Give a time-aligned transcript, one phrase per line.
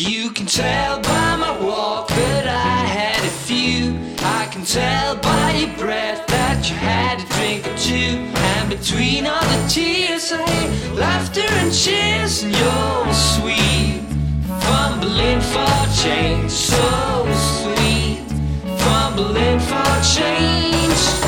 [0.00, 3.98] You can tell by my walk that I had a few.
[4.20, 8.22] I can tell by your breath that you had a drink or two.
[8.54, 14.06] And between all the tears, I laughter and cheers, and you're sweet.
[14.70, 17.26] Fumbling for change, so
[17.58, 18.22] sweet.
[18.78, 21.27] Fumbling for change.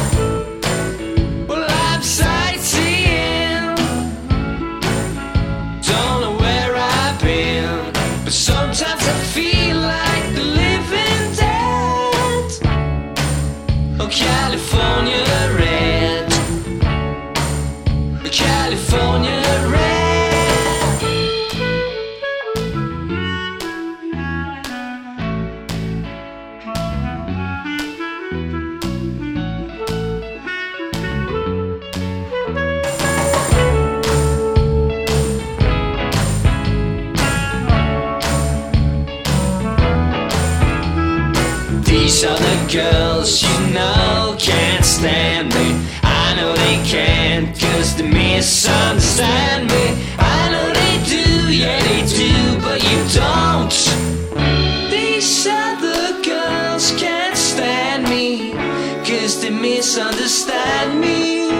[14.10, 15.30] California
[42.00, 45.69] These other girls you know can't stand me.
[46.02, 49.84] I know they can't, cause they misunderstand me.
[50.19, 53.70] I know they do, yeah, they do, but you don't.
[54.91, 58.55] These other girls can't stand me,
[59.05, 61.50] cause they misunderstand me.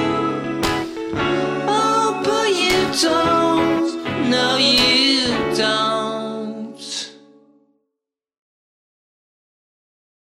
[1.69, 4.31] Oh, but you don't.
[4.31, 5.50] No, you